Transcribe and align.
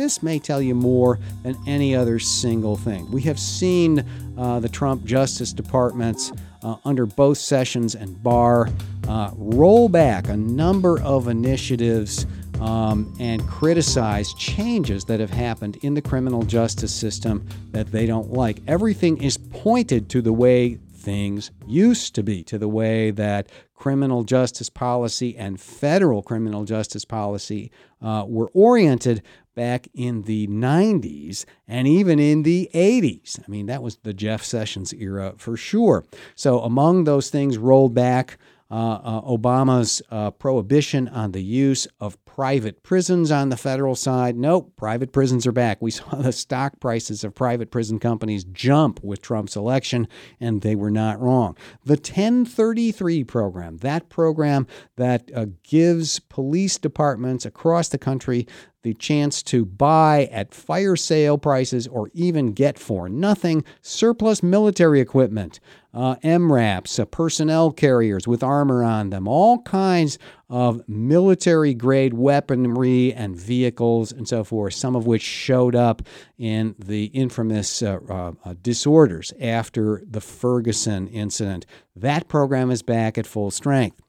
this 0.00 0.22
may 0.22 0.38
tell 0.38 0.62
you 0.62 0.74
more 0.74 1.18
than 1.42 1.54
any 1.66 1.94
other 1.94 2.18
single 2.18 2.74
thing. 2.74 3.10
We 3.10 3.20
have 3.22 3.38
seen 3.38 4.02
uh, 4.38 4.58
the 4.58 4.68
Trump 4.68 5.04
Justice 5.04 5.52
Departments 5.52 6.32
uh, 6.62 6.76
under 6.86 7.04
both 7.04 7.36
Sessions 7.36 7.94
and 7.94 8.20
Barr 8.22 8.70
uh, 9.06 9.30
roll 9.34 9.90
back 9.90 10.28
a 10.28 10.36
number 10.36 10.98
of 11.02 11.28
initiatives 11.28 12.26
um, 12.62 13.14
and 13.20 13.46
criticize 13.46 14.32
changes 14.34 15.04
that 15.04 15.20
have 15.20 15.30
happened 15.30 15.76
in 15.82 15.92
the 15.92 16.02
criminal 16.02 16.44
justice 16.44 16.94
system 16.94 17.46
that 17.72 17.92
they 17.92 18.06
don't 18.06 18.32
like. 18.32 18.60
Everything 18.66 19.22
is 19.22 19.36
pointed 19.36 20.08
to 20.10 20.22
the 20.22 20.32
way 20.32 20.78
things 21.00 21.50
used 21.66 22.14
to 22.14 22.22
be, 22.22 22.42
to 22.44 22.58
the 22.58 22.68
way 22.68 23.10
that 23.10 23.48
criminal 23.74 24.24
justice 24.24 24.68
policy 24.68 25.36
and 25.36 25.60
federal 25.60 26.22
criminal 26.22 26.64
justice 26.64 27.04
policy 27.04 27.70
uh, 28.02 28.24
were 28.28 28.50
oriented 28.52 29.22
back 29.54 29.88
in 29.94 30.22
the 30.22 30.46
90s 30.46 31.44
and 31.66 31.88
even 31.88 32.18
in 32.18 32.42
the 32.42 32.70
80s. 32.74 33.40
I 33.40 33.50
mean, 33.50 33.66
that 33.66 33.82
was 33.82 33.96
the 34.02 34.14
Jeff 34.14 34.42
Sessions 34.42 34.92
era 34.92 35.34
for 35.36 35.56
sure. 35.56 36.04
So, 36.34 36.60
among 36.60 37.04
those 37.04 37.30
things 37.30 37.58
rolled 37.58 37.94
back 37.94 38.38
Obama's 38.70 40.00
uh, 40.10 40.30
prohibition 40.30 41.08
on 41.08 41.32
the 41.32 41.42
use 41.42 41.88
of 41.98 42.22
private 42.24 42.82
prisons 42.82 43.30
on 43.30 43.48
the 43.48 43.56
federal 43.56 43.96
side. 43.96 44.36
Nope, 44.36 44.72
private 44.76 45.12
prisons 45.12 45.46
are 45.46 45.52
back. 45.52 45.82
We 45.82 45.90
saw 45.90 46.16
the 46.16 46.32
stock 46.32 46.78
prices 46.80 47.24
of 47.24 47.34
private 47.34 47.70
prison 47.70 47.98
companies 47.98 48.44
jump 48.44 49.02
with 49.02 49.22
Trump's 49.22 49.56
election, 49.56 50.06
and 50.38 50.62
they 50.62 50.74
were 50.74 50.90
not 50.90 51.20
wrong. 51.20 51.56
The 51.84 51.94
1033 51.94 53.24
program, 53.24 53.78
that 53.78 54.08
program 54.08 54.66
that 54.96 55.30
uh, 55.34 55.46
gives 55.62 56.20
police 56.20 56.78
departments 56.78 57.44
across 57.44 57.88
the 57.88 57.98
country 57.98 58.46
the 58.82 58.94
chance 58.94 59.42
to 59.42 59.64
buy 59.64 60.28
at 60.32 60.54
fire 60.54 60.96
sale 60.96 61.36
prices 61.36 61.86
or 61.86 62.10
even 62.14 62.52
get 62.52 62.78
for 62.78 63.08
nothing 63.08 63.64
surplus 63.82 64.42
military 64.42 65.00
equipment, 65.00 65.60
uh, 65.92 66.16
MRAPs, 66.16 66.98
uh, 66.98 67.04
personnel 67.04 67.72
carriers 67.72 68.26
with 68.26 68.42
armor 68.42 68.82
on 68.82 69.10
them, 69.10 69.28
all 69.28 69.60
kinds 69.62 70.18
of 70.48 70.86
military 70.88 71.74
grade 71.74 72.14
weaponry 72.14 73.12
and 73.12 73.36
vehicles 73.36 74.12
and 74.12 74.26
so 74.26 74.44
forth, 74.44 74.74
some 74.74 74.96
of 74.96 75.06
which 75.06 75.22
showed 75.22 75.74
up 75.74 76.02
in 76.38 76.74
the 76.78 77.04
infamous 77.06 77.82
uh, 77.82 77.98
uh, 78.08 78.32
uh 78.44 78.54
disorders 78.62 79.32
after 79.40 80.02
the 80.08 80.20
Ferguson 80.20 81.06
incident. 81.08 81.66
That 81.94 82.28
program 82.28 82.70
is 82.70 82.82
back 82.82 83.18
at 83.18 83.26
full 83.26 83.50
strength. 83.50 84.00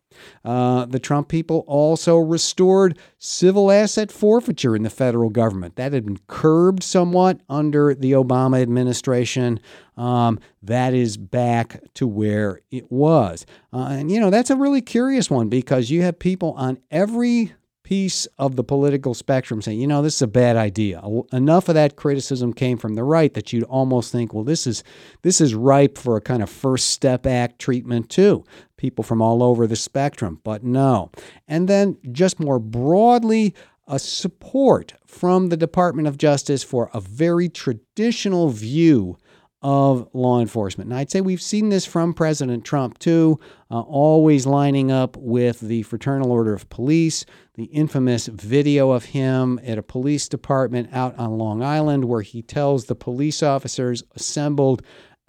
Uh, 0.44 0.86
the 0.86 1.00
Trump 1.00 1.28
people 1.28 1.64
also 1.68 2.18
restored 2.18 2.98
civil 3.18 3.72
asset 3.72 4.12
forfeiture 4.12 4.76
in 4.76 4.84
the 4.84 4.90
federal 4.90 5.30
government. 5.30 5.76
That 5.76 5.94
had 5.94 6.06
been 6.06 6.20
curbed 6.28 6.84
somewhat 6.84 7.42
under 7.50 7.94
the 7.94 8.14
Obama 8.14 8.62
administration. 8.62 9.60
Um, 9.98 10.40
that 10.64 10.94
is 10.94 11.18
back 11.18 11.82
to 11.96 12.08
where 12.08 12.62
it 12.72 12.92
was. 12.92 13.46
Uh, 13.74 13.88
and, 13.92 14.12
you 14.12 14.20
know, 14.20 14.30
that's 14.30 14.50
a 14.50 14.56
really 14.56 14.82
curious 14.82 15.30
one 15.30 15.50
because 15.50 15.90
you 15.90 16.02
have 16.02 16.18
people 16.18 16.54
on 16.54 16.80
every 16.90 17.54
piece 17.92 18.26
of 18.40 18.56
the 18.56 18.64
political 18.64 19.14
spectrum 19.14 19.62
saying, 19.62 19.78
you 19.78 19.86
know, 19.86 20.02
this 20.02 20.16
is 20.16 20.22
a 20.22 20.28
bad 20.28 20.56
idea. 20.56 21.02
Enough 21.34 21.68
of 21.68 21.76
that 21.76 21.98
criticism 21.98 22.54
came 22.54 22.78
from 22.78 22.96
the 22.96 23.04
right 23.04 23.34
that 23.34 23.52
you'd 23.52 23.66
almost 23.66 24.14
think, 24.14 24.34
well, 24.34 24.46
this 24.46 24.66
is 24.66 24.82
this 25.24 25.42
is 25.42 25.54
ripe 25.54 25.98
for 25.98 26.16
a 26.16 26.22
kind 26.22 26.42
of 26.42 26.50
first 26.50 26.92
step 26.92 27.26
act 27.26 27.60
treatment 27.60 28.10
too. 28.10 28.46
People 28.82 29.04
from 29.04 29.22
all 29.22 29.44
over 29.44 29.68
the 29.68 29.76
spectrum, 29.76 30.40
but 30.44 30.64
no. 30.64 31.12
And 31.48 31.68
then 31.68 32.00
just 32.12 32.40
more 32.40 32.58
broadly, 32.58 33.54
a 33.88 34.00
support 34.00 34.96
from 35.06 35.50
the 35.50 35.56
Department 35.56 36.08
of 36.08 36.18
Justice 36.18 36.64
for 36.64 36.90
a 36.92 37.00
very 37.00 37.48
traditional 37.48 38.50
view 38.50 39.20
of 39.62 40.10
law 40.14 40.40
enforcement. 40.40 40.90
And 40.90 40.98
I'd 40.98 41.12
say 41.12 41.22
we've 41.22 41.44
seen 41.44 41.70
this 41.70 41.86
from 41.86 42.16
President 42.16 42.66
Trump 42.66 42.98
too, 42.98 43.40
uh, 43.70 43.82
always 43.82 44.48
lining 44.48 44.92
up 44.92 45.16
with 45.16 45.60
the 45.60 45.84
Fraternal 45.84 46.32
Order 46.32 46.56
of 46.56 46.68
Police, 46.70 47.24
the 47.54 47.66
infamous 47.66 48.26
video 48.26 48.90
of 48.90 49.06
him 49.06 49.60
at 49.64 49.78
a 49.78 49.84
police 49.84 50.28
department 50.28 50.90
out 50.92 51.16
on 51.20 51.38
Long 51.38 51.62
Island 51.62 52.06
where 52.06 52.24
he 52.24 52.42
tells 52.42 52.86
the 52.86 52.96
police 52.96 53.44
officers 53.44 54.04
assembled, 54.16 54.82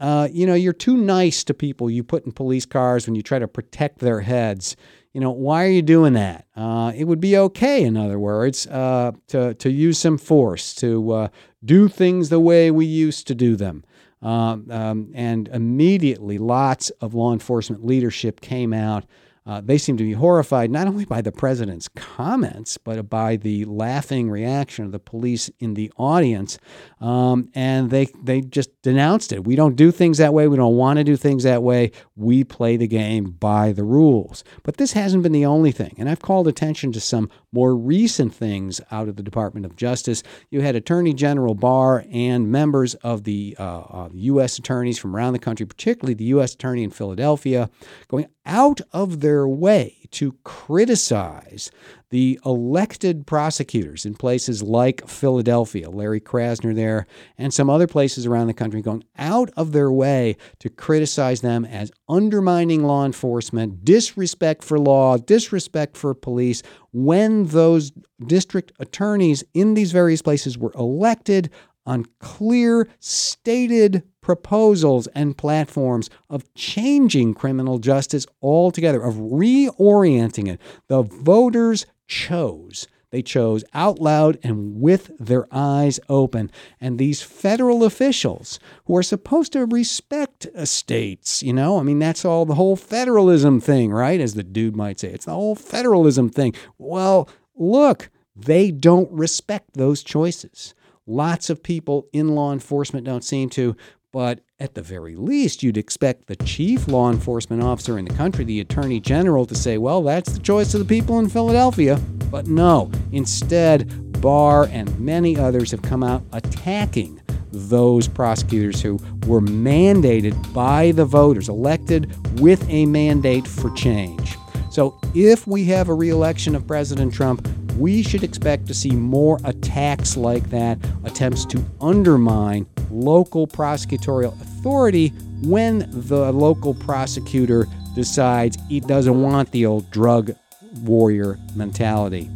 uh, 0.03 0.27
you 0.33 0.47
know, 0.47 0.55
you're 0.55 0.73
too 0.73 0.97
nice 0.97 1.45
to 1.45 1.55
people 1.55 1.89
you 1.89 2.03
put 2.03 2.27
in 2.27 2.33
police 2.33 2.67
cars 2.67 3.07
when 3.07 3.15
you 3.15 3.23
try 3.23 3.39
to 3.39 3.47
protect 3.47 4.01
their 4.01 4.21
heads. 4.21 4.75
You 5.13 5.21
know, 5.21 5.31
why 5.31 5.65
are 5.65 5.71
you 5.71 5.81
doing 5.81 6.15
that? 6.15 6.47
Uh, 6.57 6.91
it 6.97 7.05
would 7.05 7.21
be 7.21 7.39
okay, 7.39 7.85
in 7.85 7.97
other 7.97 8.19
words, 8.19 8.67
uh, 8.67 9.13
to, 9.29 9.55
to 9.55 9.71
use 9.71 9.99
some 9.99 10.19
force, 10.19 10.75
to 10.77 11.13
uh, 11.13 11.29
do 11.65 11.87
things 11.87 12.31
the 12.31 12.41
way 12.41 12.73
we 12.73 12.85
used 12.85 13.29
to 13.29 13.35
do 13.37 13.55
them. 13.55 13.85
Um, 14.23 14.67
um, 14.73 15.13
and 15.15 15.47
immediately, 15.49 16.37
lots 16.37 16.91
of 17.01 17.15
law 17.15 17.33
enforcement 17.33 17.85
leadership 17.85 18.41
came 18.41 18.73
out 18.73 19.05
uh, 19.45 19.61
they 19.61 19.79
seem 19.79 19.97
to 19.97 20.05
be 20.05 20.13
horrified 20.13 20.71
not 20.71 20.87
only 20.87 21.05
by 21.05 21.21
the 21.21 21.33
president's 21.33 21.89
comments, 21.89 22.79
but 22.79 23.11
by 23.11 23.37
the 23.37 23.65
laughing 23.65 24.31
reaction 24.31 24.85
of 24.85 24.93
the 24.93 24.99
police 24.99 25.51
in 25.59 25.75
the 25.75 25.93
audience. 25.97 26.59
Um, 27.01 27.49
and 27.55 27.91
they, 27.91 28.07
they 28.23 28.41
just 28.41 28.71
denounced 28.83 29.33
it. 29.33 29.45
We 29.45 29.57
don't 29.57 29.75
do 29.75 29.91
things 29.91 30.19
that 30.19 30.33
way. 30.33 30.47
We 30.47 30.57
don't 30.57 30.77
want 30.77 30.99
to 30.99 31.05
do 31.05 31.17
things 31.17 31.43
that 31.43 31.63
way. 31.63 31.91
We 32.15 32.45
play 32.45 32.77
the 32.77 32.87
game 32.87 33.33
by 33.33 33.73
the 33.73 33.85
rules. 33.85 34.45
But 34.63 34.77
this 34.77 34.93
hasn't 34.93 35.25
been 35.25 35.33
the 35.33 35.47
only 35.47 35.73
thing. 35.73 35.95
And 35.99 36.09
I've 36.09 36.23
called 36.23 36.47
attention 36.47 36.93
to 36.93 37.01
some 37.01 37.29
more 37.53 37.75
recent 37.75 38.35
things 38.35 38.81
out 38.91 39.09
of 39.09 39.17
the 39.17 39.23
Department 39.23 39.67
of 39.67 39.77
Justice. 39.77 40.23
You 40.51 40.61
had 40.61 40.77
Attorney 40.77 41.15
General 41.15 41.55
Barr 41.55 42.05
and 42.13 42.51
members 42.51 42.95
of 42.97 43.25
the 43.25 43.57
uh, 43.59 43.81
uh, 43.81 44.09
U.S. 44.13 44.59
attorneys 44.59 44.99
from 44.99 45.17
around 45.17 45.33
the 45.33 45.39
country, 45.39 45.67
particularly 45.67 46.15
the 46.15 46.25
U.S. 46.25 46.55
Attorney 46.55 46.85
in 46.85 46.91
Philadelphia, 46.91 47.69
going 48.09 48.27
out 48.47 48.81
of 48.93 49.21
their 49.33 49.49
way 49.49 49.97
to 50.11 50.37
criticize 50.45 51.71
the 52.11 52.39
elected 52.45 53.27
prosecutors 53.27 54.05
in 54.05 54.13
places 54.15 54.63
like 54.63 55.09
Philadelphia, 55.09 55.89
Larry 55.89 56.21
Krasner 56.21 56.75
there, 56.75 57.07
and 57.39 57.55
some 57.55 57.71
other 57.71 57.87
places 57.87 58.27
around 58.27 58.49
the 58.49 58.53
country, 58.53 58.83
going 58.83 59.05
out 59.17 59.49
of 59.57 59.73
their 59.73 59.91
way 59.91 60.37
to 60.59 60.69
criticize 60.69 61.41
them 61.41 61.65
as 61.65 61.91
undermining 62.11 62.85
law 62.85 63.07
enforcement, 63.07 63.87
disrespect 63.87 64.63
for 64.63 64.79
law, 64.79 65.17
disrespect 65.17 65.97
for 65.97 66.13
police, 66.13 66.63
when 66.93 67.47
those 67.47 67.91
district 68.27 68.71
attorneys 68.81 69.43
in 69.55 69.73
these 69.73 69.93
various 69.93 70.21
places 70.21 70.59
were 70.59 70.75
elected 70.75 71.49
on 71.87 72.05
clear, 72.19 72.87
stated 73.01 74.03
proposals 74.23 75.07
and 75.09 75.37
platforms 75.37 76.09
of 76.31 76.53
changing 76.55 77.35
criminal 77.35 77.79
justice 77.79 78.27
altogether, 78.41 79.03
of 79.03 79.17
reorienting 79.17 80.49
it. 80.49 80.61
The 80.89 81.03
voters 81.03 81.85
chose. 82.07 82.89
They 83.11 83.21
chose 83.21 83.63
out 83.75 83.99
loud 83.99 84.39
and 84.43 84.81
with 84.81 85.11
their 85.19 85.47
eyes 85.53 86.01
open. 86.09 86.51
And 86.81 86.99
these 86.99 87.21
federal 87.21 87.85
officials 87.85 88.59
who 88.87 88.97
are 88.97 89.03
supposed 89.03 89.53
to 89.53 89.67
respect 89.67 90.47
states, 90.65 91.43
you 91.43 91.53
know, 91.53 91.79
I 91.79 91.83
mean, 91.83 91.99
that's 91.99 92.25
all 92.25 92.47
the 92.47 92.55
whole 92.55 92.75
federalism 92.75 93.61
thing, 93.61 93.93
right? 93.93 94.19
As 94.19 94.33
the 94.33 94.43
dude 94.43 94.77
might 94.77 94.99
say, 94.99 95.09
it's 95.09 95.27
the 95.27 95.33
whole 95.33 95.55
federalism 95.55 96.31
thing. 96.31 96.55
Well, 96.79 97.29
look, 97.55 98.09
they 98.35 98.71
don't 98.71 99.13
respect 99.13 99.75
those 99.75 100.03
choices. 100.03 100.75
Lots 101.07 101.51
of 101.51 101.63
people 101.63 102.09
in 102.15 102.29
law 102.29 102.51
enforcement 102.51 103.05
don't 103.05 103.25
seem 103.25 103.51
to, 103.51 103.77
but 104.13 104.41
at 104.61 104.75
the 104.75 104.83
very 104.83 105.17
least, 105.17 105.63
you'd 105.63 105.79
expect 105.79 106.27
the 106.27 106.37
chief 106.37 106.87
law 106.87 107.11
enforcement 107.11 107.63
officer 107.63 107.99
in 107.99 108.05
the 108.05 108.15
country, 108.15 108.45
the 108.45 108.61
attorney 108.61 109.01
general, 109.01 109.47
to 109.47 109.55
say, 109.55 109.79
well, 109.79 110.03
that's 110.03 110.33
the 110.33 110.39
choice 110.39 110.75
of 110.75 110.81
the 110.81 110.87
people 110.87 111.19
in 111.19 111.29
Philadelphia. 111.29 111.97
But 112.31 112.47
no, 112.47 112.91
instead, 113.11 114.21
Barr 114.21 114.69
and 114.71 114.99
many 115.01 115.37
others 115.37 115.71
have 115.71 115.83
come 115.83 116.05
out 116.05 116.23
attacking 116.33 117.21
those 117.51 118.07
prosecutors 118.07 118.81
who 118.81 118.99
were 119.27 119.41
mandated 119.41 120.53
by 120.53 120.93
the 120.93 121.05
voters, 121.05 121.49
elected 121.49 122.15
with 122.39 122.69
a 122.69 122.87
mandate 122.87 123.47
for 123.47 123.71
change. 123.71 124.37
So 124.71 124.99
if 125.15 125.47
we 125.47 125.65
have 125.65 125.89
a 125.89 125.95
reelection 125.95 126.55
of 126.55 126.67
President 126.67 127.13
Trump, 127.13 127.47
we 127.77 128.03
should 128.03 128.23
expect 128.23 128.67
to 128.67 128.75
see 128.75 128.91
more 128.91 129.39
attacks 129.45 130.17
like 130.17 130.51
that, 130.51 130.79
attempts 131.05 131.45
to 131.47 131.65
undermine 131.81 132.67
local 132.93 133.47
prosecutorial 133.47 134.33
authority 134.41 135.09
when 135.43 135.89
the 135.91 136.33
local 136.33 136.75
prosecutor 136.75 137.67
decides 137.95 138.57
he 138.69 138.81
doesn't 138.81 139.21
want 139.21 139.51
the 139.51 139.67
old 139.67 139.91
drug 139.91 140.35
warrior 140.83 141.39
mentality. 141.55 142.31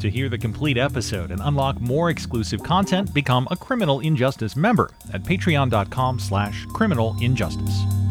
To 0.00 0.10
hear 0.10 0.28
the 0.28 0.36
complete 0.36 0.76
episode 0.76 1.30
and 1.30 1.40
unlock 1.42 1.80
more 1.80 2.10
exclusive 2.10 2.62
content, 2.62 3.14
become 3.14 3.48
a 3.50 3.56
Criminal 3.56 4.00
Injustice 4.00 4.54
member 4.54 4.90
at 5.14 5.22
patreon.com 5.22 6.18
slash 6.18 6.66
criminalinjustice. 6.66 8.03